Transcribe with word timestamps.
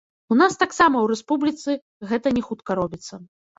У 0.35 0.37
нас 0.37 0.55
таксама 0.63 0.97
ў 1.01 1.11
рэспубліцы 1.11 1.77
гэта 2.15 2.27
не 2.41 2.45
хутка 2.51 2.71
робіцца. 2.83 3.25